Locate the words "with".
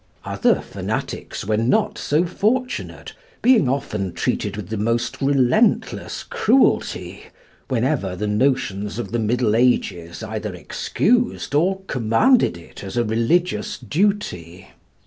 4.57-4.69